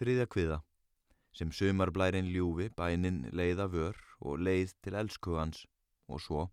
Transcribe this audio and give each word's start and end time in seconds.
Þriðja 0.00 0.26
kviða, 0.32 0.56
sem 1.36 1.50
sumarblærin 1.52 2.28
ljúfi 2.32 2.68
bænin 2.76 3.18
leiða 3.38 3.66
vör 3.72 3.98
og 4.20 4.40
leið 4.46 4.72
til 4.84 4.96
elsku 5.00 5.36
hans 5.36 5.66
og 6.08 6.22
svo, 6.24 6.44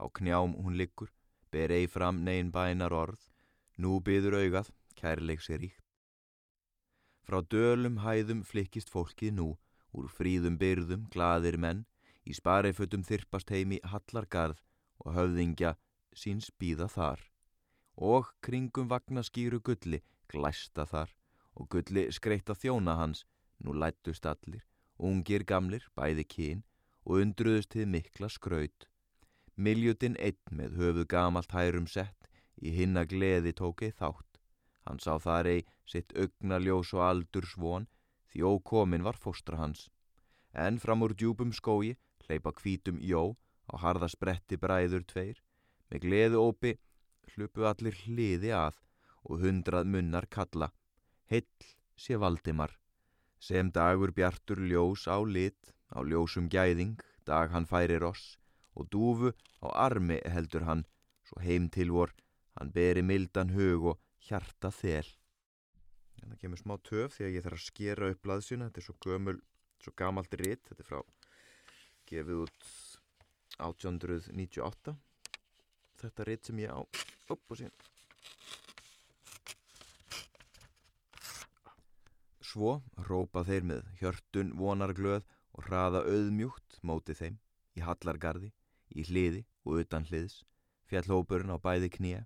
á 0.00 0.04
knjám 0.18 0.56
hún 0.60 0.76
liggur, 0.80 1.10
ber 1.52 1.72
ei 1.72 1.86
fram 1.94 2.20
negin 2.26 2.52
bænar 2.52 2.92
orð, 2.92 3.22
nú 3.80 4.00
byður 4.04 4.36
augað, 4.42 4.70
kærleik 5.00 5.42
sér 5.44 5.62
ríkt. 5.64 5.80
Frá 7.24 7.40
dölum 7.54 8.02
hæðum 8.04 8.44
flikkist 8.44 8.92
fólkið 8.92 9.36
nú, 9.38 9.48
úr 9.96 10.10
fríðum 10.18 10.60
byrðum 10.60 11.08
gladir 11.14 11.56
menn, 11.56 11.84
í 12.28 12.36
sparifötum 12.36 13.04
þyrpast 13.08 13.52
heimi 13.54 13.80
hallargarð 13.92 14.60
og 15.04 15.16
höfðingja 15.16 15.74
síns 16.12 16.52
býða 16.60 16.88
þar. 16.92 17.20
Og 17.96 18.32
kringum 18.44 18.92
vagnaskýru 18.92 19.60
gulli 19.64 20.02
glæsta 20.28 20.84
þar 20.88 21.12
og 21.54 21.68
gulli 21.72 22.06
skreitt 22.12 22.50
að 22.50 22.60
þjóna 22.64 22.96
hans, 22.98 23.24
nú 23.62 23.74
lættust 23.74 24.26
allir, 24.26 24.64
ungir 24.98 25.44
gamlir, 25.46 25.86
bæði 25.96 26.24
kín 26.34 26.62
og 27.04 27.20
undruðust 27.22 27.74
þið 27.74 27.90
mikla 27.94 28.30
skraut. 28.32 28.88
Miljutinn 29.56 30.16
einn 30.18 30.58
með 30.58 30.78
höfuð 30.80 31.08
gamalt 31.14 31.52
hærum 31.54 31.86
sett, 31.86 32.30
í 32.58 32.70
hinna 32.74 33.04
gleði 33.04 33.52
tók 33.54 33.84
ei 33.86 33.92
þátt. 33.94 34.40
Hann 34.84 35.00
sá 35.00 35.16
þar 35.22 35.48
ei 35.48 35.60
sitt 35.88 36.12
augnaljós 36.18 36.92
og 36.96 37.04
aldur 37.08 37.46
svon, 37.48 37.86
því 38.30 38.42
ókomin 38.50 39.06
var 39.06 39.18
fóstra 39.20 39.60
hans. 39.60 39.88
En 40.52 40.78
fram 40.82 41.02
úr 41.06 41.14
djúpum 41.14 41.52
skói 41.54 41.94
hleypa 42.26 42.52
kvítum 42.52 42.98
jó 43.00 43.36
á 43.70 43.74
harða 43.84 44.08
spretti 44.10 44.58
bræður 44.60 45.04
tveir, 45.08 45.38
með 45.90 46.06
gleðu 46.06 46.42
ópi 46.48 46.74
hlupu 47.34 47.66
allir 47.68 47.96
hliði 48.04 48.52
að 48.54 48.80
og 49.24 49.40
hundrað 49.44 49.88
munnar 49.88 50.26
kalla. 50.28 50.70
Hill 51.32 51.46
sé 51.96 52.18
Valdimar, 52.20 52.72
sem 53.40 53.70
dagur 53.72 54.12
bjartur 54.12 54.60
ljós 54.60 55.06
á 55.08 55.16
lit, 55.24 55.72
á 55.94 56.04
ljósum 56.04 56.50
gæðing, 56.52 56.98
dag 57.24 57.52
hann 57.54 57.68
færi 57.68 57.96
ross, 58.02 58.36
og 58.76 58.90
dúfu 58.92 59.32
á 59.64 59.68
armi 59.86 60.18
heldur 60.34 60.66
hann, 60.68 60.84
svo 61.24 61.40
heim 61.40 61.70
til 61.72 61.92
vor, 61.96 62.12
hann 62.58 62.72
beri 62.74 63.02
mildan 63.02 63.54
hug 63.56 63.94
og 63.94 64.00
hjarta 64.28 64.70
þel. 64.72 65.06
En 66.20 66.32
það 66.32 66.40
kemur 66.42 66.60
smá 66.60 66.76
töf 66.84 67.16
því 67.16 67.26
að 67.26 67.34
ég 67.36 67.46
þarf 67.46 67.60
að 67.60 67.68
skera 67.68 68.10
upp 68.12 68.22
blaðsuna, 68.24 68.68
þetta 68.68 68.82
er 68.82 68.88
svo 68.88 68.96
gömul, 69.06 69.38
svo 69.80 69.94
gamalt 69.96 70.36
ritt, 70.40 70.68
þetta 70.68 70.84
er 70.84 70.90
frá, 70.90 71.00
gefið 72.10 72.44
út 72.44 72.70
1898, 73.64 74.96
þetta 76.04 76.28
ritt 76.28 76.48
sem 76.48 76.64
ég 76.64 76.72
á, 76.72 76.80
upp 76.84 77.44
og 77.48 77.60
síðan. 77.60 77.93
Svo 82.54 82.76
rópa 83.08 83.42
þeir 83.42 83.64
með 83.66 83.86
hjörtun 83.98 84.52
vonarglöð 84.54 85.24
og 85.58 85.64
hraða 85.66 86.04
auðmjúkt 86.06 86.76
móti 86.86 87.16
þeim 87.18 87.40
í 87.74 87.82
hallargarði, 87.82 88.52
í 88.94 89.02
hliði 89.08 89.40
og 89.66 89.80
utan 89.82 90.06
hliðs, 90.06 90.36
fjallhópurinn 90.86 91.50
á 91.50 91.58
bæði 91.58 91.88
knýja 91.96 92.20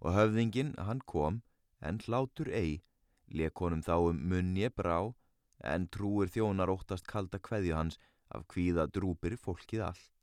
og 0.00 0.16
höfðingin 0.16 0.70
hann 0.80 1.02
kom 1.12 1.42
en 1.84 2.00
hlátur 2.06 2.48
ei, 2.48 2.80
lekonum 3.28 3.82
þá 3.84 3.96
um 3.98 4.22
munni 4.32 4.70
brá 4.80 5.12
en 5.74 5.84
trúir 5.92 6.32
þjónar 6.32 6.72
óttast 6.72 7.04
kalda 7.12 7.42
kveðju 7.50 7.76
hans 7.76 8.00
af 8.32 8.48
kvíða 8.48 8.88
drúpir 8.88 9.36
fólkið 9.36 9.84
allt. 9.90 10.16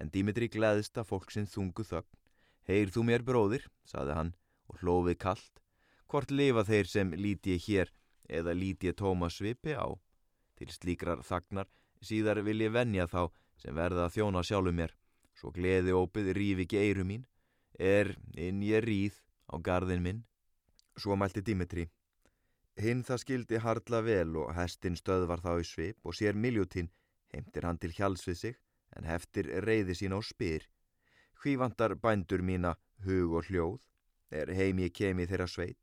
En 0.00 0.08
Dimitri 0.08 0.48
gleðist 0.48 0.96
að 0.96 1.10
fólksinn 1.12 1.50
þungu 1.50 1.84
þögn. 1.84 2.08
Heyr 2.64 2.88
þú 2.94 3.04
mér 3.04 3.28
bróðir, 3.28 3.68
saði 3.84 4.16
hann 4.16 4.34
og 4.72 4.80
hlófið 4.80 5.20
kallt. 5.28 5.64
Hvort 6.08 6.32
lifa 6.32 6.64
þeir 6.64 6.88
sem 6.88 7.12
líti 7.12 7.58
ég 7.58 7.68
hér 7.68 7.92
eða 8.28 8.54
líti 8.54 8.90
ég 8.90 8.96
tóma 8.98 9.30
svipi 9.32 9.74
á? 9.74 9.88
Til 10.58 10.68
slíkrar 10.74 11.22
þagnar 11.24 11.68
síðar 12.04 12.42
vil 12.46 12.60
ég 12.62 12.72
venja 12.74 13.06
þá 13.06 13.28
sem 13.58 13.74
verða 13.74 14.06
að 14.06 14.14
þjóna 14.16 14.42
sjálfu 14.46 14.72
mér. 14.74 14.94
Svo 15.38 15.52
gleði 15.54 15.94
ópið 15.94 16.32
rífi 16.36 16.66
ekki 16.66 16.80
eiru 16.82 17.04
mín, 17.06 17.24
er 17.78 18.16
inn 18.34 18.62
ég 18.62 18.82
ríð 18.84 19.18
á 19.50 19.54
gardin 19.62 20.02
minn. 20.02 20.24
Svo 20.98 21.16
mælti 21.16 21.42
Dimitri. 21.46 21.88
Hinn 22.78 23.02
það 23.06 23.22
skildi 23.22 23.60
hardla 23.62 24.00
vel 24.06 24.36
og 24.38 24.54
hestin 24.54 24.98
stöðvar 24.98 25.42
þá 25.42 25.52
í 25.62 25.66
svip 25.66 26.06
og 26.06 26.14
sér 26.14 26.38
miljútin 26.38 26.90
heimtir 27.32 27.66
hann 27.66 27.78
til 27.78 27.94
hjáls 27.94 28.22
við 28.26 28.38
sig 28.42 28.58
en 28.96 29.06
heftir 29.06 29.50
reyði 29.66 29.94
sín 29.98 30.14
á 30.14 30.20
spyr. 30.22 30.66
Hví 31.38 31.56
vantar 31.58 31.94
bændur 31.94 32.42
mína 32.42 32.74
hug 33.06 33.34
og 33.38 33.50
hljóð, 33.50 33.78
er 34.30 34.50
heim 34.54 34.80
ég 34.82 34.94
kemi 34.94 35.26
þeirra 35.26 35.46
sveit. 35.46 35.78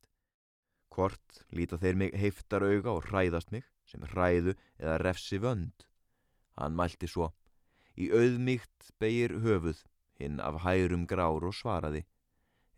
Hvort 0.95 1.41
líta 1.51 1.75
þeir 1.75 1.97
mig 2.00 2.13
heiftar 2.16 2.63
auga 2.63 2.94
og 2.95 3.09
hræðast 3.09 3.51
mig 3.51 3.66
sem 3.83 4.03
hræðu 4.13 4.53
eða 4.79 5.00
refsi 5.01 5.39
vönd. 5.44 5.83
Hann 6.56 6.78
mælti 6.79 7.09
svo. 7.11 7.33
Í 8.00 8.07
auðmíkt 8.16 8.94
beigir 9.00 9.35
höfuð, 9.44 9.81
hinn 10.19 10.39
af 10.39 10.61
hærum 10.63 11.03
grár 11.07 11.44
og 11.44 11.56
svaraði. 11.56 12.06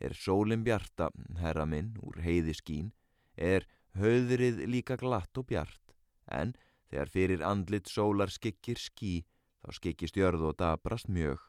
Er 0.02 0.18
sólinn 0.18 0.66
bjarta, 0.66 1.12
herra 1.42 1.66
minn, 1.70 1.94
úr 2.02 2.18
heiði 2.26 2.54
skín, 2.58 2.92
er 3.38 3.66
höðrið 3.98 4.66
líka 4.70 4.98
glatt 4.98 5.38
og 5.38 5.48
bjart, 5.50 5.94
en 6.26 6.54
þegar 6.90 7.14
fyrir 7.14 7.46
andlit 7.46 7.90
sólar 7.90 8.34
skikkir 8.34 8.82
skí, 8.82 9.26
þá 9.62 9.78
skikkist 9.78 10.18
jörð 10.18 10.50
og 10.50 10.58
dabrast 10.62 11.10
mjög. 11.10 11.42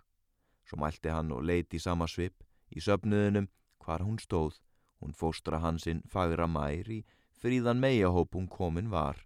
Svo 0.69 0.81
mælti 0.81 1.13
hann 1.13 1.33
og 1.33 1.45
leiti 1.49 1.81
í 1.81 1.85
sama 1.85 2.09
svip, 2.09 2.45
í 2.73 2.81
söpnuðunum, 2.85 3.49
hvar 3.85 4.05
hún 4.05 4.21
stóð, 4.21 4.61
hún 5.01 5.15
fóstra 5.15 5.61
hansinn 5.63 6.03
fagra 6.13 6.47
mær 6.51 6.89
í 6.91 7.05
fríðan 7.39 7.81
meiahóp 7.83 8.35
hún 8.35 8.49
komin 8.51 8.91
var. 8.91 9.25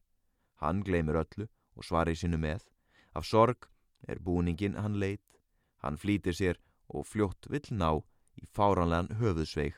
Hann 0.60 0.83
gleymir 0.87 1.19
öllu 1.22 1.49
og 1.77 1.84
svari 1.84 2.15
sinu 2.16 2.38
með, 2.38 2.62
af 3.16 3.25
sorg 3.27 3.69
er 4.09 4.21
búningin 4.21 4.77
hann 4.77 4.99
leit, 5.00 5.25
hann 5.83 5.99
flýtir 5.99 6.37
sér 6.37 6.60
og 6.88 7.06
fljótt 7.09 7.49
vill 7.49 7.69
ná 7.71 8.03
í 8.37 8.47
fáranlegan 8.47 9.16
höfuðsveig. 9.21 9.75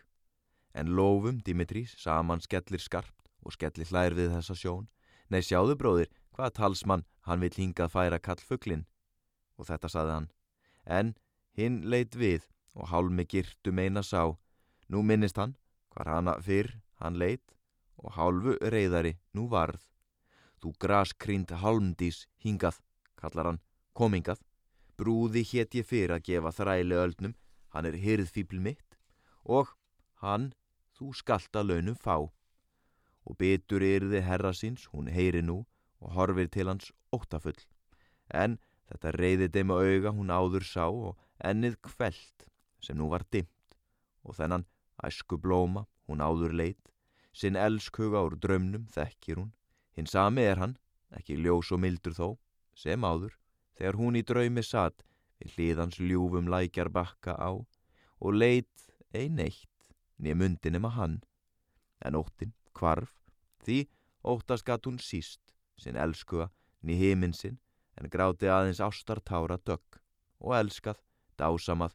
En 0.74 0.90
lofum 0.98 1.38
Dimitrís 1.46 1.94
saman 2.02 2.42
skellir 2.42 2.82
skarpt 2.82 3.30
og 3.44 3.54
skellir 3.54 3.88
hlær 3.90 4.16
við 4.18 4.32
þessa 4.34 4.56
sjón. 4.58 4.88
Nei 5.30 5.40
sjáðu 5.40 5.76
bróðir, 5.78 6.10
hvað 6.34 6.56
talsmann 6.58 7.06
hann 7.28 7.42
vill 7.44 7.54
hingað 7.54 7.92
færa 7.94 8.18
kall 8.18 8.42
fugglin. 8.42 8.86
Og 9.58 9.68
þetta 9.70 9.88
saði 9.88 10.16
hann. 10.16 10.30
En 10.84 11.14
hinn 11.54 11.84
leit 11.86 12.16
við 12.18 12.48
og 12.74 12.90
hálmi 12.90 13.24
girtu 13.24 13.72
meina 13.72 14.02
sá. 14.02 14.34
Nú 14.90 15.02
minnist 15.06 15.38
hann, 15.38 15.54
hvar 15.94 16.10
hana 16.10 16.34
fyrr 16.42 16.72
hann 17.00 17.18
leit 17.18 17.54
og 18.02 18.16
hálfu 18.18 18.56
reyðari 18.60 19.14
nú 19.34 19.46
varð. 19.50 19.80
Þú 20.60 20.74
graskrynd 20.80 21.52
hálmdís 21.60 22.24
hingað, 22.42 22.80
kallar 23.20 23.50
hann, 23.50 23.60
komingað. 23.94 24.40
Brúði 24.98 25.44
hétt 25.46 25.74
ég 25.78 25.86
fyrr 25.86 26.16
að 26.16 26.26
gefa 26.28 26.52
þræli 26.54 26.98
öldnum, 26.98 27.34
hann 27.74 27.86
er 27.86 27.98
hyrðfíbl 27.98 28.60
mitt 28.62 28.98
og 29.44 29.74
hann 30.22 30.52
þú 30.96 31.12
skalt 31.18 31.56
að 31.58 31.70
launum 31.70 31.98
fá. 31.98 32.16
Og 33.24 33.38
betur 33.40 33.82
yrði 33.82 34.20
herra 34.24 34.52
síns, 34.54 34.86
hún 34.92 35.08
heyri 35.10 35.42
nú 35.42 35.64
og 36.00 36.14
horfir 36.16 36.50
til 36.52 36.68
hans 36.68 36.90
óttafull. 37.14 37.58
En 38.30 38.58
þetta 38.90 39.14
reyði 39.16 39.48
deima 39.48 39.78
auga 39.80 40.12
hún 40.16 40.32
áður 40.32 40.66
sá 40.68 40.86
og 40.86 41.18
ennið 41.44 41.78
kveld 41.82 42.46
sem 42.84 42.98
nú 42.98 43.08
var 43.12 43.24
dimt. 43.32 43.50
Og 44.24 44.36
þennan 44.36 44.66
æsku 45.02 45.38
blóma 45.40 45.86
hún 46.08 46.22
áður 46.22 46.54
leit, 46.54 46.90
sinn 47.32 47.58
elskhuga 47.58 48.22
úr 48.26 48.36
drömnum 48.38 48.86
þekkir 48.94 49.40
hún. 49.40 49.52
Hinn 49.94 50.10
sami 50.10 50.44
er 50.46 50.60
hann, 50.60 50.76
ekki 51.14 51.38
ljós 51.38 51.72
og 51.74 51.80
mildur 51.82 52.14
þó, 52.14 52.28
sem 52.74 53.04
áður, 53.04 53.34
þegar 53.78 53.98
hún 53.98 54.18
í 54.18 54.22
draumi 54.26 54.62
satt 54.62 55.04
við 55.38 55.54
hliðans 55.56 56.00
ljúfum 56.00 56.50
lækjar 56.50 56.90
bakka 56.94 57.34
á 57.38 57.50
og 57.54 58.30
leit 58.34 58.88
ein 59.14 59.38
eitt 59.42 59.70
niður 60.18 60.40
myndin 60.40 60.76
nema 60.76 60.90
hann. 60.94 61.20
En 62.04 62.18
óttin 62.18 62.54
kvarf, 62.76 63.10
því 63.64 63.86
óttast 64.24 64.66
gatt 64.66 64.86
hún 64.86 65.00
síst, 65.02 65.40
sinn 65.78 65.98
elskuga, 66.00 66.50
niður 66.82 67.02
heiminn 67.02 67.36
sinn, 67.36 67.58
en 67.98 68.10
gráti 68.10 68.50
aðeins 68.50 68.82
ástartára 68.82 69.58
dögg 69.62 70.00
og 70.40 70.54
elskað, 70.58 71.00
dásamað 71.38 71.94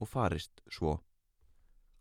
og 0.00 0.08
farist 0.08 0.62
svo. 0.70 0.98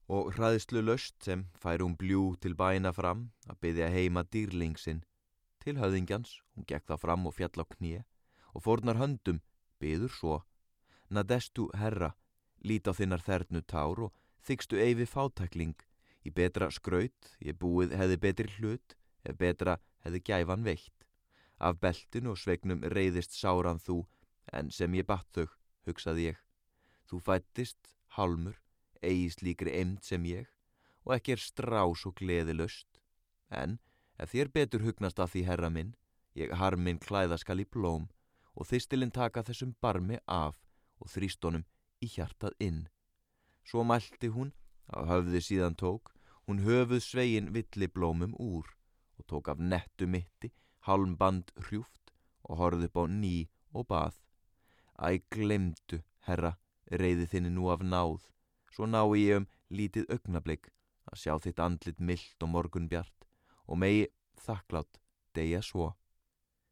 Og 0.09 0.31
hraðislu 0.33 0.81
löst 0.81 1.19
sem 1.21 1.43
fær 1.61 1.83
hún 1.83 1.93
bljú 1.97 2.33
til 2.41 2.55
bæna 2.57 2.89
fram 2.97 3.27
að 3.45 3.59
byggja 3.61 3.89
heima 3.93 4.23
dýrlingsinn. 4.25 5.03
Til 5.61 5.75
höfðingjans, 5.77 6.39
hún 6.55 6.65
gekk 6.65 6.87
það 6.89 7.03
fram 7.03 7.27
og 7.29 7.35
fjall 7.37 7.61
á 7.61 7.65
knýja 7.69 8.05
og 8.57 8.63
fórnar 8.65 8.97
höndum, 8.97 9.41
byður 9.79 10.13
svo. 10.13 10.37
Nadestu 11.13 11.67
herra, 11.77 12.15
lít 12.65 12.89
á 12.89 12.93
þinnar 12.97 13.21
þernu 13.21 13.61
tár 13.61 14.01
og 14.07 14.15
þykstu 14.45 14.79
eifi 14.81 15.05
fátækling. 15.05 15.77
Í 16.25 16.33
betra 16.35 16.71
skraut, 16.73 17.35
ég 17.39 17.57
búið 17.61 17.93
hefði 17.95 18.17
betri 18.25 18.49
hlut, 18.57 18.95
ef 19.23 19.37
betra 19.37 19.77
hefði 20.03 20.23
gæfan 20.25 20.65
veitt. 20.65 21.05
Af 21.59 21.79
beltinu 21.79 22.33
og 22.33 22.39
svegnum 22.39 22.83
reyðist 22.83 23.35
sáran 23.37 23.79
þú, 23.79 24.03
en 24.51 24.71
sem 24.71 24.93
ég 24.97 25.07
batt 25.07 25.29
þau, 25.35 25.47
hugsaði 25.87 26.31
ég. 26.31 26.41
Þú 27.07 27.21
fættist, 27.23 27.93
halmur, 28.17 28.57
eigi 29.03 29.29
slíkri 29.35 29.75
emnd 29.81 30.03
sem 30.03 30.25
ég, 30.25 30.47
og 31.05 31.15
ekki 31.15 31.35
er 31.35 31.43
strás 31.43 32.05
og 32.05 32.15
gleði 32.19 32.55
löst. 32.57 33.01
En 33.49 33.79
Ef 34.19 34.33
þér 34.35 34.49
betur 34.51 34.83
hugnast 34.83 35.19
að 35.23 35.31
því 35.33 35.41
herra 35.47 35.69
minn, 35.71 35.91
ég 36.35 36.51
harminn 36.59 36.99
klæða 36.99 37.37
skal 37.39 37.61
í 37.63 37.65
blóm 37.75 38.09
og 38.59 38.67
þistilinn 38.67 39.13
taka 39.15 39.45
þessum 39.47 39.75
barmi 39.79 40.19
af 40.27 40.57
og 40.99 41.11
þrýstónum 41.13 41.63
í 42.03 42.09
hjartað 42.11 42.57
inn. 42.59 42.81
Svo 43.63 43.85
mælti 43.87 44.31
hún, 44.35 44.51
að 44.91 45.07
höfði 45.13 45.41
síðan 45.45 45.77
tók, 45.79 46.11
hún 46.47 46.65
höfuð 46.65 47.03
svegin 47.05 47.53
villi 47.55 47.87
blómum 47.87 48.35
úr 48.35 48.67
og 49.15 49.27
tók 49.31 49.47
af 49.53 49.61
nettu 49.63 50.07
mitti, 50.07 50.51
halmband 50.83 51.53
hrjúft 51.69 52.11
og 52.43 52.59
horfði 52.59 52.91
upp 52.91 52.99
á 52.99 53.03
ný 53.07 53.35
og 53.71 53.87
bað. 53.87 54.19
Æ, 54.99 55.23
glemdu, 55.31 56.01
herra, 56.27 56.57
reyði 56.91 57.29
þinni 57.31 57.53
nú 57.55 57.71
af 57.71 57.85
náð, 57.85 58.25
svo 58.73 58.85
nái 58.85 59.21
ég 59.21 59.41
um 59.41 59.49
lítið 59.69 60.09
augnablik 60.15 60.71
að 61.09 61.21
sjá 61.21 61.33
þitt 61.43 61.61
andlit 61.65 61.99
myllt 61.99 62.45
og 62.45 62.51
morgun 62.53 62.89
bjart 62.91 63.27
og 63.69 63.81
megi 63.81 64.07
þakklátt 64.45 64.99
deyja 65.35 65.61
svo. 65.65 65.93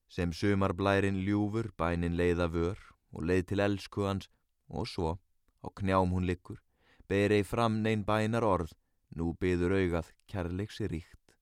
Sem 0.08 0.32
sumarblærin 0.34 1.20
ljúfur 1.26 1.72
bænin 1.78 2.18
leiða 2.18 2.48
vör 2.54 2.80
og 3.12 3.28
leið 3.28 3.44
til 3.50 3.64
elsku 3.66 4.08
hans 4.08 4.30
og 4.68 4.88
svo, 4.88 5.18
á 5.64 5.68
knjám 5.80 6.14
hún 6.14 6.28
likkur, 6.28 6.60
berei 7.08 7.44
fram 7.44 7.82
neyn 7.84 8.04
bænar 8.08 8.44
orð, 8.44 8.72
nú 9.16 9.34
byður 9.40 9.78
augað 9.80 10.12
kærleiksi 10.32 10.88
ríkt. 10.92 11.36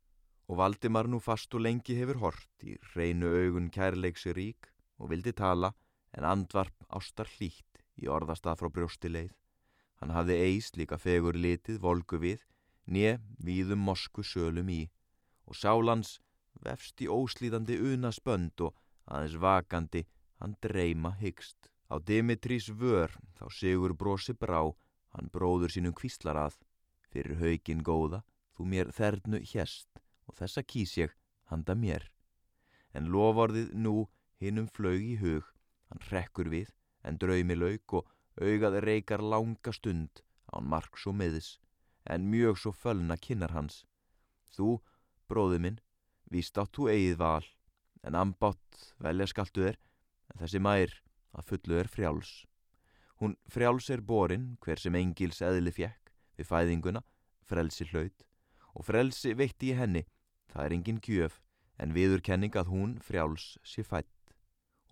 Og 0.49 0.59
Valdimar 0.61 1.09
nú 1.09 1.19
fast 1.19 1.53
og 1.57 1.65
lengi 1.65 1.97
hefur 1.97 2.21
hort 2.21 2.65
í 2.65 2.77
reynu 2.93 3.31
augun 3.33 3.71
kærleiksi 3.73 4.33
rík 4.37 4.69
og 5.01 5.09
vildi 5.09 5.33
tala 5.33 5.73
en 6.13 6.27
andvarp 6.29 6.85
ástar 6.89 7.29
hlýtt 7.37 7.81
í 7.97 8.09
orðastað 8.11 8.61
frá 8.61 8.69
brjósti 8.69 9.09
leið. 9.09 9.33
Hann 10.05 10.13
hafði 10.13 10.35
eist 10.45 10.75
líka 10.77 10.99
fegur 11.01 11.33
litið 11.33 11.79
volgu 11.81 12.19
við, 12.21 12.41
nje 12.85 13.15
víðum 13.41 13.79
mosku 13.87 14.21
sölum 14.21 14.67
í 14.69 14.83
og 15.49 15.57
sálans 15.57 16.11
vefst 16.61 17.01
í 17.01 17.07
óslíðandi 17.09 17.79
una 17.81 18.11
spönd 18.13 18.61
og 18.61 18.75
aðeins 19.09 19.39
vakandi 19.41 20.03
hann 20.37 20.53
dreyma 20.61 21.15
hyggst. 21.23 21.57
Á 21.89 21.97
Dimitrís 21.97 22.69
vör 22.69 23.17
þá 23.33 23.49
sigur 23.49 23.95
brosi 23.97 24.37
brá, 24.37 24.61
hann 25.17 25.33
bróður 25.33 25.73
sínum 25.73 25.97
kvíslar 25.97 26.37
að, 26.37 26.61
fyrir 27.09 27.41
haugin 27.41 27.81
góða, 27.81 28.21
þú 28.53 28.69
mér 28.75 28.93
þernu 28.93 29.41
hjest 29.41 29.89
og 30.29 30.37
þessa 30.37 30.61
kýs 30.61 30.99
ég 31.01 31.17
handa 31.49 31.73
mér. 31.73 32.11
En 32.93 33.09
lovorðið 33.09 33.73
nú 33.73 34.05
hinnum 34.37 34.69
flög 34.69 35.01
í 35.01 35.17
hug, 35.17 35.49
hann 35.89 36.05
rekkur 36.13 36.53
við, 36.53 36.69
en 37.01 37.17
draumi 37.17 37.57
lauk 37.57 38.03
og 38.03 38.13
augað 38.41 38.81
reykar 38.83 39.23
langa 39.23 39.73
stund 39.73 40.21
án 40.53 40.67
margs 40.69 41.05
og 41.09 41.15
miðs, 41.19 41.55
en 42.05 42.29
mjög 42.31 42.59
svo 42.61 42.71
fölna 42.75 43.17
kinnar 43.17 43.53
hans. 43.55 43.83
Þú, 44.53 44.79
bróði 45.29 45.59
minn, 45.63 45.79
víst 46.31 46.57
átt 46.57 46.75
þú 46.75 46.89
eigið 46.93 47.17
val, 47.21 47.45
en 48.05 48.17
ambátt 48.19 48.91
velja 49.01 49.27
skaltu 49.31 49.65
þér, 49.65 49.79
en 50.31 50.41
þessi 50.43 50.61
mær 50.61 50.93
að 51.35 51.49
fullu 51.49 51.79
er 51.79 51.89
frjáls. 51.91 52.33
Hún 53.19 53.35
frjáls 53.51 53.89
er 53.89 54.03
borin 54.03 54.55
hver 54.63 54.79
sem 54.79 54.95
engils 54.99 55.41
eðli 55.41 55.71
fjekk 55.71 56.11
við 56.35 56.49
fæðinguna, 56.49 57.01
frelsi 57.47 57.87
hlaut, 57.91 58.25
og 58.75 58.85
frelsi 58.87 59.33
veitti 59.37 59.71
í 59.71 59.79
henni, 59.79 60.03
það 60.51 60.65
er 60.65 60.75
engin 60.77 61.01
gjöf, 61.03 61.39
en 61.79 61.95
viðurkenning 61.95 62.55
að 62.55 62.71
hún 62.71 62.97
frjáls 63.03 63.55
sé 63.63 63.83
fætt. 63.83 64.11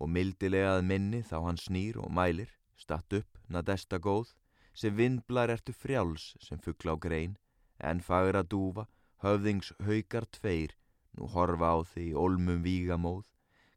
Og 0.00 0.10
mildilega 0.10 0.74
að 0.76 0.86
minni 0.88 1.22
þá 1.22 1.36
hann 1.44 1.60
snýr 1.60 2.00
og 2.02 2.10
mælir, 2.12 2.50
statt 2.76 3.12
upp, 3.12 3.38
nadesta 3.48 3.98
góð, 3.98 4.34
sem 4.74 4.94
vindblar 4.96 5.52
ertu 5.54 5.72
frjáls 5.72 6.34
sem 6.42 6.58
fuggla 6.58 6.94
á 6.94 6.96
grein, 6.98 7.36
en 7.78 8.00
fagra 8.00 8.42
dúfa, 8.42 8.86
höfðings 9.22 9.72
haugar 9.86 10.26
tveir, 10.26 10.74
nú 11.14 11.28
horfa 11.30 11.70
á 11.74 11.78
því 11.86 12.06
olmum 12.18 12.62
vígamóð, 12.66 13.28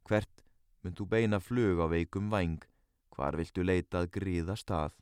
hvert 0.07 0.43
mynd 0.81 0.97
þú 0.97 1.05
beina 1.13 1.39
flug 1.39 1.81
á 1.83 1.87
veikum 1.91 2.31
væng, 2.33 2.63
hvar 3.13 3.37
viltu 3.37 3.63
leitað 3.65 4.09
gríða 4.13 4.55
stað. 4.57 4.93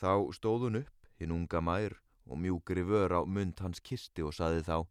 Þá 0.00 0.34
stóð 0.34 0.68
hún 0.68 0.80
upp, 0.82 1.08
hinn 1.18 1.34
unga 1.34 1.60
mær, 1.62 1.98
og 2.26 2.40
mjúkri 2.40 2.82
vör 2.82 3.14
á 3.14 3.20
mynd 3.26 3.60
hans 3.60 3.80
kisti 3.80 4.24
og 4.24 4.34
saði 4.34 4.62
þá, 4.66 4.86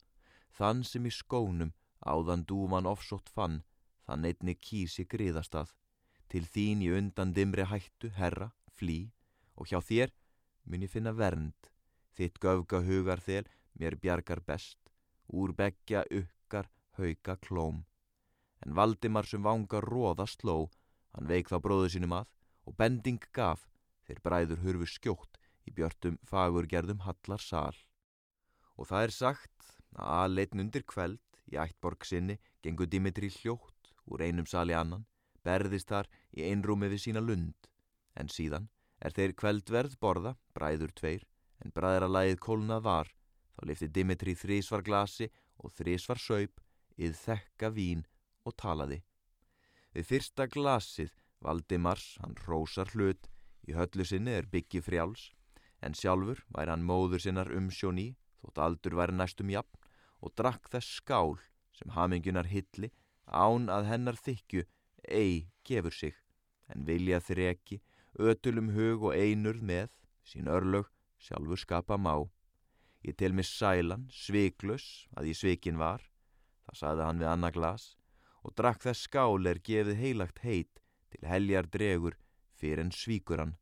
þann 0.53 0.83
sem 0.87 1.05
í 1.09 1.11
skónum 1.11 1.73
áðan 2.03 2.43
dúman 2.47 2.87
ofsótt 2.87 3.31
fann, 3.31 3.63
þann 4.05 4.27
einni 4.27 4.55
kísi 4.55 5.05
gríðastað, 5.07 5.73
til 6.33 6.47
þín 6.49 6.81
í 6.81 6.89
undan 6.89 7.29
dimri 7.37 7.67
hættu, 7.69 8.09
herra, 8.17 8.49
flý, 8.73 9.11
og 9.53 9.69
hjá 9.69 9.77
þér 9.85 10.09
mun 10.65 10.81
ég 10.81 10.89
finna 10.89 11.13
vernd, 11.13 11.69
þitt 12.17 12.39
göfga 12.41 12.79
hugar 12.87 13.21
þér 13.21 13.51
mér 13.77 13.99
bjargar 14.01 14.41
best, 14.47 14.79
úr 15.29 15.53
begja 15.53 16.01
ukkar 16.09 16.71
hauka 16.97 17.37
klóm. 17.37 17.83
En 18.65 18.73
Valdimar 18.73 19.29
sem 19.29 19.45
vangar 19.45 19.85
róða 19.85 20.25
sló, 20.25 20.71
hann 21.13 21.29
veik 21.29 21.53
þá 21.53 21.59
bróðu 21.61 21.93
sínum 21.93 22.17
að, 22.17 22.25
og 22.65 22.77
bending 22.81 23.21
gaf, 23.35 23.67
þeir 24.07 24.25
bræður 24.25 24.65
hurfu 24.65 24.89
skjótt 24.89 25.37
í 25.69 25.75
björtum 25.75 26.17
fagurgerðum 26.25 27.05
hallar 27.05 27.45
sál. 27.45 27.77
Og 28.73 28.89
það 28.89 29.05
er 29.05 29.17
sagt 29.21 29.73
að 29.93 30.13
aðleitn 30.17 30.65
undir 30.65 30.89
kveld 30.89 31.21
í 31.53 31.61
ættborg 31.61 32.09
sinni 32.09 32.39
gengur 32.65 32.89
Dimitri 32.89 33.29
hljótt 33.29 33.93
úr 34.09 34.25
einum 34.25 34.49
sali 34.49 34.73
annan, 34.73 35.05
berðist 35.43 35.91
þar 35.91 36.09
í 36.31 36.45
einrúmi 36.47 36.89
við 36.91 37.05
sína 37.07 37.23
lund, 37.23 37.69
en 38.15 38.29
síðan 38.31 38.69
er 39.03 39.15
þeir 39.15 39.35
kveldverð 39.39 39.97
borða, 39.99 40.35
bræður 40.55 40.93
tveir, 40.95 41.25
en 41.63 41.73
bræðralægið 41.75 42.39
kólnað 42.43 42.85
var, 42.87 43.09
þá 43.55 43.61
lifti 43.69 43.89
Dimitri 43.91 44.35
þrísvar 44.35 44.83
glasi 44.87 45.29
og 45.59 45.73
þrísvar 45.77 46.21
saup, 46.21 46.61
yð 46.97 47.17
þekka 47.19 47.71
vín 47.75 48.05
og 48.47 48.55
talaði. 48.59 49.01
Við 49.93 50.09
fyrsta 50.09 50.47
glasið 50.49 51.13
valdi 51.43 51.77
Mars, 51.77 52.17
hann 52.21 52.35
rósar 52.47 52.91
hlut, 52.95 53.29
í 53.67 53.75
höllu 53.75 54.05
sinni 54.07 54.33
er 54.37 54.49
byggi 54.49 54.81
frjáls, 54.83 55.31
en 55.83 55.95
sjálfur 55.97 56.43
væri 56.55 56.71
hann 56.71 56.87
móður 56.87 57.23
sinnar 57.23 57.51
umsjón 57.51 57.99
í, 57.99 58.09
þótt 58.41 58.61
aldur 58.65 58.97
væri 58.99 59.17
næstum 59.17 59.51
jafn, 59.51 59.79
og 60.23 60.31
drakk 60.39 60.69
þess 60.71 60.99
skál 61.01 61.35
sem 61.75 61.91
hamingunar 61.95 62.47
hilli, 62.47 62.91
án 63.27 63.67
að 63.71 63.89
hennar 63.91 64.19
þykju 64.19 64.63
ei 65.07 65.47
gefur 65.65 65.93
sig, 65.93 66.15
en 66.67 66.85
vilja 66.87 67.19
þreki, 67.19 67.81
ötulum 68.19 68.71
hug 68.75 69.09
og 69.09 69.17
einurð 69.17 69.63
með, 69.65 69.89
sín 70.23 70.47
örlög 70.47 70.89
sjálfur 71.23 71.59
skapa 71.59 71.97
má. 71.97 72.15
Ég 73.03 73.17
tel 73.19 73.33
mig 73.35 73.47
sælan, 73.47 74.07
sviklus, 74.11 75.07
að 75.17 75.31
ég 75.31 75.39
svikin 75.39 75.79
var, 75.79 76.03
það 76.67 76.79
saði 76.79 77.07
hann 77.07 77.19
við 77.19 77.31
annað 77.31 77.55
glas, 77.57 77.85
og 78.43 78.55
drakk 78.55 78.83
þess 78.83 79.07
skál 79.07 79.47
er 79.47 79.59
gefið 79.59 79.99
heilagt 79.99 80.43
heit 80.43 80.79
til 81.11 81.27
heljar 81.27 81.67
dregur 81.71 82.15
fyrir 82.59 82.83
en 82.83 82.93
svíkur 82.95 83.43
hann. 83.43 83.55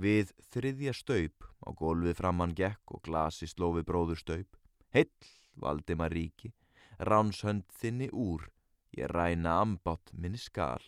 Við 0.00 0.32
þriðja 0.52 0.94
staup 0.96 1.46
á 1.66 1.68
gólfið 1.76 2.16
framann 2.18 2.56
gekk 2.56 2.94
og 2.94 3.02
glasi 3.04 3.46
slófi 3.50 3.84
bróður 3.86 4.18
staup. 4.22 4.56
Heill, 4.94 5.12
valdi 5.54 5.94
maður 5.94 6.16
ríki, 6.16 6.52
ránshönd 6.98 7.66
þinni 7.76 8.08
úr, 8.10 8.48
ég 8.96 9.10
ræna 9.10 9.60
ambátt 9.60 10.12
minni 10.12 10.38
skal. 10.38 10.82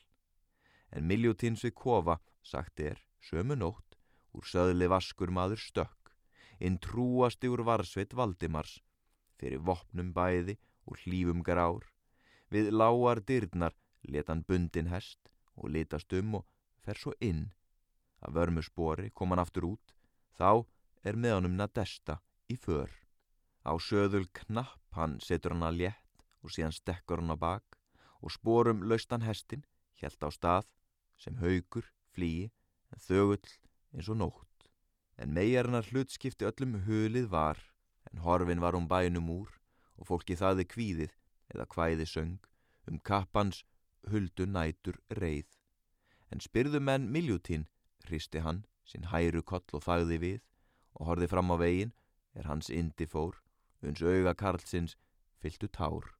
En 0.90 1.06
miljutins 1.06 1.62
við 1.64 1.74
kofa, 1.78 2.18
sagt 2.42 2.80
er, 2.80 2.98
sömu 3.22 3.56
nótt, 3.56 3.96
úr 4.34 4.46
söðli 4.48 4.88
vaskur 4.90 5.30
maður 5.30 5.60
stökk, 5.62 6.12
inn 6.60 6.78
trúasti 6.82 7.50
úr 7.52 7.62
varsveit 7.66 8.14
Valdimars, 8.14 8.80
fyrir 9.38 9.62
vopnum 9.62 10.12
bæði 10.12 10.58
og 10.86 10.98
hlífum 11.04 11.42
grár. 11.46 11.86
Við 12.52 12.72
lágar 12.74 13.22
dyrnar 13.24 13.74
letan 14.02 14.42
bundin 14.44 14.90
hest 14.92 15.30
og 15.56 15.70
litast 15.70 16.12
um 16.18 16.40
og 16.40 16.46
fer 16.84 16.98
svo 16.98 17.14
inn. 17.20 17.50
Að 18.22 18.36
vörmu 18.38 18.62
spori 18.62 19.10
kom 19.10 19.32
hann 19.32 19.42
aftur 19.42 19.72
út, 19.72 19.94
þá 20.38 20.66
er 21.02 21.16
með 21.16 21.38
honum 21.38 21.56
nadesta 21.58 22.20
í 22.50 22.58
för. 22.58 22.90
Á 23.62 23.72
söðul 23.78 24.26
knapp 24.34 24.98
hann 24.98 25.18
setur 25.22 25.54
hann 25.54 25.66
að 25.66 25.78
létt 25.82 26.26
og 26.42 26.50
síðan 26.50 26.74
stekkur 26.74 27.22
hann 27.22 27.34
á 27.34 27.38
bak 27.38 27.71
og 28.22 28.30
sporum 28.30 28.84
laustan 28.86 29.26
hestin, 29.26 29.64
helt 30.00 30.22
á 30.22 30.30
stað 30.30 30.68
sem 31.18 31.36
haugur, 31.42 31.86
flýi, 32.14 32.50
en 32.92 33.02
þögull 33.02 33.50
eins 33.92 34.08
og 34.08 34.18
nótt. 34.22 34.68
En 35.18 35.34
megarnar 35.34 35.86
hlutskipti 35.90 36.46
öllum 36.48 36.82
hulið 36.86 37.28
var, 37.30 37.58
en 38.10 38.22
horfin 38.24 38.62
var 38.62 38.78
um 38.78 38.88
bænum 38.88 39.30
úr 39.30 39.50
og 39.98 40.08
fólki 40.08 40.36
þaði 40.38 40.66
kvíðið 40.72 41.12
eða 41.52 41.68
hvæði 41.74 42.06
söng 42.08 42.38
um 42.90 42.98
kappans 42.98 43.62
huldu 44.10 44.46
nætur 44.46 44.98
reið. 45.18 45.48
En 46.32 46.40
spyrðu 46.40 46.80
menn 46.80 47.10
miljutín, 47.12 47.68
hristi 48.06 48.42
hann, 48.42 48.64
sinn 48.84 49.10
hæru 49.12 49.42
koll 49.46 49.76
og 49.76 49.84
þagði 49.84 50.18
við 50.24 50.40
og 50.98 51.06
horði 51.10 51.28
fram 51.30 51.52
á 51.54 51.56
vegin 51.60 51.92
er 52.34 52.48
hans 52.48 52.70
indi 52.72 53.06
fór, 53.06 53.36
uns 53.82 54.02
auga 54.02 54.34
Karlsins 54.34 54.96
fyltu 55.42 55.68
tár. 55.68 56.10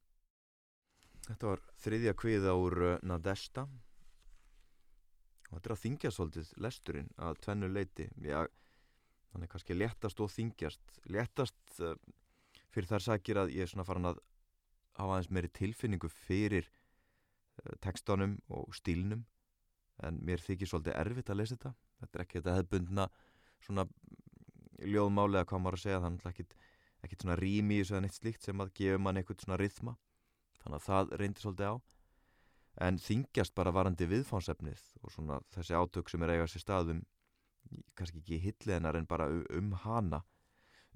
Þetta 1.23 1.47
var 1.53 1.61
þriðja 1.79 2.13
kviða 2.19 2.53
úr 2.59 2.75
uh, 2.83 2.97
Nadesta 3.07 3.63
og 5.47 5.55
þetta 5.55 5.69
er 5.69 5.75
að 5.75 5.83
þingja 5.83 6.11
svolítið 6.11 6.51
lesturinn 6.65 7.09
að 7.21 7.39
tvennu 7.45 7.69
leiti. 7.71 8.09
Já, 8.25 8.41
hann 9.31 9.45
er 9.45 9.51
kannski 9.51 9.77
léttast 9.77 10.19
og 10.23 10.31
þingjast. 10.33 10.97
Léttast 11.13 11.79
uh, 11.79 11.95
fyrir 12.73 12.89
þar 12.89 13.05
sækir 13.07 13.39
að 13.39 13.53
ég 13.55 13.63
er 13.63 13.71
svona 13.71 13.87
farin 13.87 14.09
að 14.11 14.19
hafa 14.97 15.15
aðeins 15.15 15.31
meiri 15.33 15.51
tilfinningu 15.55 16.11
fyrir 16.11 16.67
uh, 16.67 17.75
tekstunum 17.85 18.35
og 18.51 18.75
stílnum. 18.75 19.23
En 20.03 20.19
mér 20.25 20.43
þykir 20.43 20.67
svolítið 20.73 20.99
erfitt 20.99 21.31
að 21.31 21.39
lesa 21.39 21.55
þetta. 21.55 21.75
Þetta 22.01 22.19
er 22.19 22.25
ekki 22.25 22.39
þetta 22.41 22.57
hefðbundna 22.57 23.09
svona 23.63 23.87
ljóðmáli 24.83 25.39
eða 25.39 25.47
hvað 25.53 25.63
maður 25.63 25.79
að 25.79 25.85
segja. 25.85 26.03
Þannig 26.03 26.25
að 26.25 26.33
ekkit, 26.33 26.57
ekkit 27.05 27.23
svona 27.23 27.39
rými 27.39 27.79
eða 27.85 28.03
neitt 28.03 28.17
slíkt 28.17 28.43
sem 28.43 28.65
að 28.65 28.73
gefa 28.81 28.99
mann 28.99 29.21
eitthvað 29.21 29.45
svona 29.45 29.61
rithma 29.61 29.95
þannig 30.63 30.79
að 30.79 30.87
það 30.87 31.13
reyndir 31.21 31.45
svolítið 31.45 31.71
á. 31.71 31.75
En 32.83 32.97
þingjast 32.97 33.53
bara 33.55 33.73
varandi 33.75 34.07
viðfánsefnið 34.09 34.83
og 35.03 35.13
svona 35.13 35.39
þessi 35.53 35.77
átök 35.77 36.09
sem 36.09 36.23
er 36.25 36.33
eigað 36.33 36.53
sér 36.53 36.63
staðum 36.65 37.03
kannski 37.97 38.21
ekki 38.21 38.39
hilliðinar 38.43 38.97
en 38.97 39.09
bara 39.09 39.29
um 39.29 39.73
hana 39.83 40.23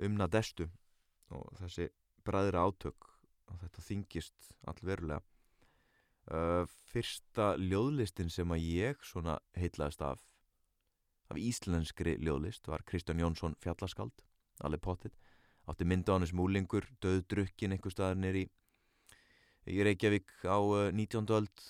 um 0.02 0.18
nadestu. 0.18 0.70
Og 1.30 1.46
þessi 1.62 1.90
bræðra 2.26 2.66
átök 2.68 3.12
og 3.48 3.60
þetta 3.62 3.84
þingist 3.84 4.54
allverulega. 4.68 5.22
Uh, 6.28 6.66
fyrsta 6.92 7.54
ljóðlistin 7.56 8.28
sem 8.34 8.52
að 8.52 8.66
ég 8.66 9.06
svona 9.08 9.38
heitlaðist 9.56 10.02
af 10.04 10.26
af 11.28 11.40
íslenskri 11.40 12.16
ljóðlist 12.24 12.68
var 12.72 12.84
Kristján 12.88 13.20
Jónsson 13.20 13.56
fjallaskald 13.64 14.24
alveg 14.64 14.82
pottit, 14.82 15.16
átti 15.68 15.86
mynda 15.86 16.16
á 16.16 16.18
hann 16.18 16.28
sem 16.30 16.40
úlingur 16.42 16.88
döð 17.04 17.24
drukkin 17.30 17.76
einhver 17.76 17.94
staðar 17.94 18.20
nýri 18.22 18.48
í 19.68 19.84
Reykjavík 19.86 20.32
á 20.48 20.58
uh, 20.58 20.90
19. 20.92 21.28
öld. 21.36 21.64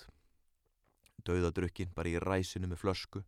Döðadrukkin 1.26 1.92
bara 1.96 2.10
í 2.10 2.18
ræsinu 2.22 2.70
með 2.70 2.82
flösku. 2.82 3.22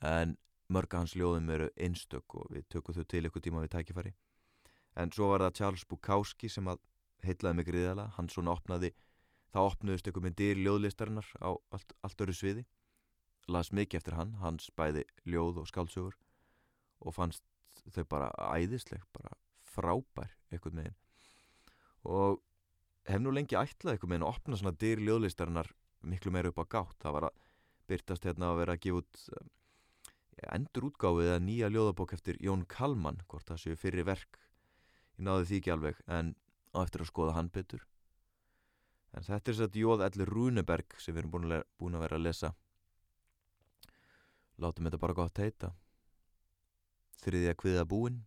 En 0.00 0.36
mörga 0.72 1.02
hans 1.02 1.14
ljóðum 1.18 1.50
eru 1.52 1.68
einstök 1.76 2.38
og 2.38 2.50
við 2.54 2.68
tökum 2.72 2.96
þau 2.96 3.04
til 3.10 3.24
ykkur 3.28 3.44
tíma 3.44 3.64
við 3.64 3.74
tækifæri. 3.74 4.14
En 4.96 5.12
svo 5.12 5.32
var 5.32 5.44
það 5.44 5.58
Charles 5.58 5.86
Bukowski 5.90 6.48
sem 6.48 6.68
að 6.70 6.80
heitlaði 7.24 7.58
mig 7.58 7.68
gríðala, 7.68 8.10
hann 8.16 8.30
svona 8.30 8.54
opnaði 8.54 8.92
þá 9.54 9.60
opnuðust 9.64 10.08
ykkur 10.10 10.24
með 10.24 10.36
dyr 10.40 10.60
ljóðlistarinnar 10.60 11.28
á 11.42 11.50
allt, 11.52 11.96
allt 12.02 12.24
öru 12.24 12.34
sviði. 12.36 12.66
Las 13.50 13.72
mikið 13.74 14.00
eftir 14.00 14.16
hann, 14.16 14.36
hans 14.40 14.70
bæði 14.76 15.04
ljóð 15.28 15.62
og 15.62 15.68
skálsugur 15.68 16.16
og 17.04 17.16
fannst 17.16 17.44
þau 17.92 18.04
bara 18.08 18.30
æðisleg 18.56 19.02
bara 19.12 19.34
frábær 19.74 20.32
eitthvað 20.52 20.78
megin 20.78 20.96
og 22.04 22.40
hef 23.08 23.20
nú 23.20 23.32
lengi 23.34 23.56
ætlað 23.58 23.94
eitthvað 23.94 24.12
megin 24.12 24.26
að 24.26 24.32
opna 24.32 24.58
svona 24.60 24.78
dyr 24.80 25.02
ljóðlistarinnar 25.04 25.70
miklu 26.04 26.32
meira 26.34 26.50
upp 26.52 26.60
á 26.60 26.64
gátt, 26.76 26.96
það 27.00 27.16
var 27.16 27.26
að 27.28 27.42
byrtast 27.88 28.26
hérna 28.28 28.50
að 28.50 28.60
vera 28.62 28.76
að 28.76 28.82
gefa 28.84 29.00
út 29.02 29.22
um, 29.38 29.50
endur 30.56 30.88
útgáfið 30.90 31.30
eða 31.30 31.44
nýja 31.44 31.70
ljóðabók 31.72 32.14
eftir 32.16 32.40
Jón 32.44 32.64
Kalman, 32.68 33.22
hvort 33.28 33.48
það 33.48 33.62
séu 33.62 33.78
fyrir 33.80 34.06
verk. 34.08 34.40
Ég 35.16 35.28
náði 35.28 35.48
því 35.48 35.60
ekki 35.60 35.72
alveg 35.74 36.00
en 36.10 36.34
á 36.74 36.78
eftir 36.82 37.04
að 37.04 37.10
skoða 37.12 37.36
hann 37.38 37.52
betur. 37.54 37.84
En 39.14 39.24
þetta 39.24 39.52
er 39.52 39.58
satt 39.60 39.78
Jóð 39.78 40.02
Ellir 40.08 40.32
Rúneberg 40.32 40.96
sem 40.98 41.14
við 41.14 41.22
erum 41.22 41.34
búin 41.36 41.52
að, 41.54 41.64
að 41.86 42.02
vera 42.02 42.18
að 42.18 42.24
lesa. 42.26 42.50
Látum 44.58 44.88
þetta 44.88 45.02
bara 45.04 45.16
gott 45.16 45.38
heita. 45.38 45.70
Þriðja 47.22 47.54
kviða 47.60 47.84
búin 47.88 48.24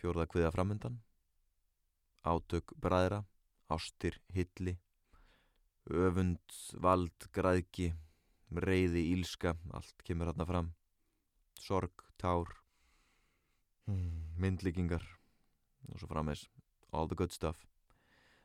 fjórða 0.00 0.26
kviða 0.30 0.52
framöndan 0.54 1.00
átök 2.24 2.72
bræðra 2.80 3.20
ástir 3.70 4.18
hilli 4.34 4.76
öfund, 5.90 6.42
vald, 6.82 7.26
græðki 7.34 7.90
reyði, 8.50 9.02
ílska 9.14 9.54
allt 9.74 10.02
kemur 10.06 10.30
hérna 10.30 10.46
fram. 10.46 10.70
Sorg, 11.60 12.04
tár 12.20 12.50
hmm, 13.86 14.36
myndlíkingar 14.40 15.04
og 15.88 16.00
svo 16.00 16.08
frammeins 16.10 16.46
all 16.92 17.08
the 17.08 17.18
good 17.18 17.32
stuff. 17.34 17.66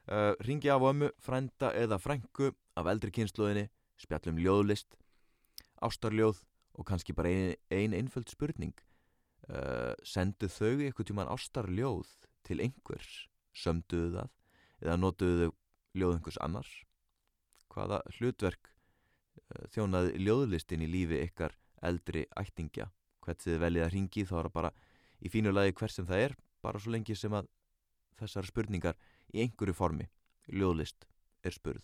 Uh, 0.05 0.33
ringi 0.45 0.69
af 0.69 0.83
ömmu, 0.85 1.09
frænda 1.17 1.71
eða 1.73 1.97
frængu 1.97 2.51
af 2.77 2.89
eldri 2.91 3.11
kynsluðinni 3.11 3.69
spjallum 3.97 4.37
ljóðlist 4.37 4.97
ástarljóð 5.81 6.43
og 6.75 6.85
kannski 6.85 7.15
bara 7.15 7.31
ein, 7.31 7.55
ein 7.71 7.95
einföld 7.97 8.29
spurning. 8.29 8.75
Uh, 9.49 9.93
sendu 10.05 10.49
þau 10.49 10.77
eitthvað 10.77 11.09
tíman 11.09 11.31
ástarljóð 11.31 12.09
til 12.45 12.61
einhvers? 12.61 13.25
Sömduðu 13.55 14.11
það 14.19 14.33
eða 14.85 14.97
notuðu 15.01 15.49
þau 15.49 15.55
ljóð 15.99 16.15
einhvers 16.17 16.39
annars? 16.45 16.71
Hvaða 17.73 18.01
hlutverk 18.17 18.69
uh, 18.69 19.65
þjónaði 19.75 20.21
ljóðlistin 20.25 20.85
í 20.85 20.91
lífi 20.91 21.21
ykkar 21.25 21.55
eldri 21.85 22.25
ættingja? 22.39 22.89
Hvert 23.25 23.41
þið 23.41 23.61
veljið 23.63 23.85
að 23.85 23.93
ringi 23.95 24.25
þá 24.25 24.35
er 24.37 24.47
það 24.49 24.55
bara 24.59 24.73
í 25.25 25.31
fínu 25.33 25.53
lagi 25.53 25.75
hvers 25.79 25.97
sem 25.97 26.07
það 26.07 26.27
er 26.27 26.37
bara 26.65 26.81
svo 26.81 26.93
lengi 26.93 27.15
sem 27.17 27.33
að 27.33 27.49
þessar 28.19 28.47
spurningar 28.47 28.97
í 29.33 29.43
einhverju 29.43 29.75
formi 29.75 30.07
ljóðlist 30.53 31.07
er 31.45 31.53
spurð. 31.55 31.83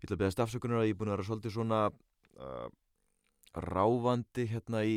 Ég 0.00 0.06
ætla 0.06 0.16
að 0.16 0.22
beða 0.24 0.34
stafsökunar 0.34 0.82
að 0.82 0.88
ég 0.88 0.96
er 0.96 0.98
búin 0.98 1.10
að 1.12 1.16
vera 1.16 1.26
svolítið 1.28 1.54
svona 1.54 1.80
uh, 1.90 2.68
ráfandi 3.54 4.46
hérna 4.50 4.82
í 4.88 4.96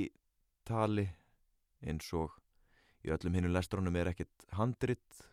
tali 0.66 1.06
eins 1.86 2.08
og 2.18 2.34
í 3.06 3.12
öllum 3.14 3.38
hinnum 3.38 3.54
lestrónum 3.54 3.98
er 4.00 4.10
ekkert 4.14 4.48
handrit 4.58 5.26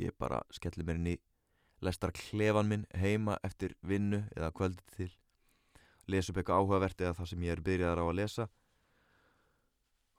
ég 0.00 0.16
bara 0.18 0.42
skelli 0.54 0.84
mér 0.84 1.00
inn 1.00 1.12
í 1.14 1.16
lestar 1.84 2.12
klefan 2.16 2.68
minn 2.70 2.86
heima 2.96 3.36
eftir 3.44 3.76
vinnu 3.82 4.22
eða 4.36 4.52
kvöldið 4.56 4.92
til 4.96 5.10
lesa 6.10 6.32
upp 6.32 6.40
eitthvað 6.40 6.62
áhugavert 6.62 7.02
eða 7.02 7.16
það 7.18 7.30
sem 7.32 7.44
ég 7.46 7.56
er 7.56 7.64
byrjaðar 7.66 8.02
á 8.02 8.04
að 8.06 8.18
lesa. 8.20 8.46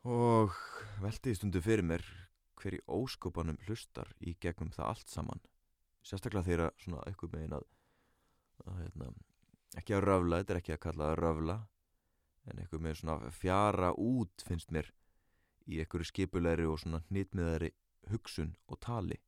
Og 0.08 0.58
veldi 1.04 1.32
í 1.32 1.38
stundu 1.38 1.62
fyrir 1.64 1.86
mér 1.88 2.04
hver 2.58 2.78
í 2.78 2.84
óskopanum 2.88 3.60
hlustar 3.68 4.12
í 4.20 4.36
gegnum 4.42 4.74
það 4.76 4.92
allt 4.92 5.14
saman. 5.14 5.42
Sérstaklega 6.04 6.48
þeirra 6.48 6.70
svona 6.82 7.04
eitthvað 7.08 7.34
megin 7.36 7.58
að, 7.58 7.66
að 8.66 8.78
hérna, 8.84 9.10
ekki 9.80 9.98
að 9.98 10.06
röfla, 10.08 10.42
þetta 10.42 10.54
er 10.54 10.62
ekki 10.62 10.76
að 10.76 10.84
kalla 10.86 11.10
að 11.12 11.20
röfla 11.22 11.58
en 12.48 12.62
eitthvað 12.62 12.84
með 12.86 13.00
svona 13.02 13.32
fjara 13.36 13.92
út 14.00 14.46
finnst 14.48 14.72
mér 14.72 14.92
í 15.68 15.82
einhverju 15.82 16.08
skipulegri 16.08 16.68
og 16.68 16.80
svona 16.80 17.04
hnitmiðari 17.10 17.74
hugsun 18.12 18.54
og 18.72 18.80
tali 18.84 19.20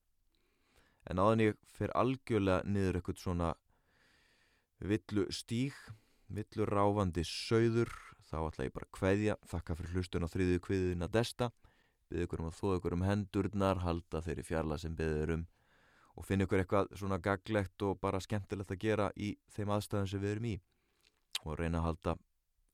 en 1.09 1.21
áðan 1.21 1.43
ég 1.47 1.57
fer 1.77 1.93
algjörlega 1.97 2.65
niður 2.69 2.99
eitthvað 2.99 3.23
svona 3.23 3.53
villu 4.79 5.25
stíg 5.33 5.75
villu 6.29 6.67
ráfandi 6.69 7.25
söður 7.25 7.89
þá 8.29 8.37
ætla 8.45 8.67
ég 8.67 8.75
bara 8.75 8.87
að 8.87 8.95
kveðja 8.99 9.37
þakka 9.49 9.77
fyrir 9.79 9.95
hlustun 9.97 10.27
á 10.29 10.29
þriðju 10.29 10.61
kviðina 10.67 11.09
desta 11.11 11.49
byggðu 12.09 12.27
ykkur 12.27 12.43
um 12.43 12.49
að 12.49 12.59
þóða 12.59 12.79
ykkur 12.79 12.95
um 12.97 13.07
hendurnar 13.07 13.81
halda 13.83 14.21
þeirri 14.25 14.45
fjarla 14.45 14.77
sem 14.81 14.95
byggður 14.97 15.35
um 15.37 15.47
og 16.19 16.27
finna 16.27 16.45
ykkur 16.45 16.63
eitthvað 16.63 16.93
svona 16.99 17.19
gaglegt 17.23 17.85
og 17.87 17.99
bara 18.01 18.21
skemmtilegt 18.21 18.73
að 18.75 18.81
gera 18.83 19.09
í 19.15 19.33
þeim 19.55 19.73
aðstæðum 19.75 20.09
sem 20.11 20.21
við 20.21 20.35
erum 20.35 20.49
í 20.49 20.55
og 21.45 21.59
reyna 21.59 21.81
að 21.81 21.87
halda 21.89 22.15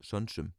sönsum 0.04 0.52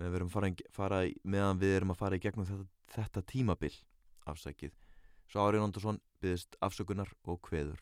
með 0.00 0.16
við 0.16 1.18
meðan 1.22 1.60
við 1.60 1.76
erum 1.76 1.92
að 1.92 2.00
fara 2.00 2.16
í 2.16 2.22
gegnum 2.22 2.48
þetta, 2.48 2.66
þetta 2.96 3.22
tímabil 3.22 3.74
afsækið 4.26 4.72
Svo 5.32 5.46
Árið 5.46 5.62
Byggðist 6.22 6.54
afsökunar 6.62 7.10
og 7.26 7.40
kveður 7.48 7.80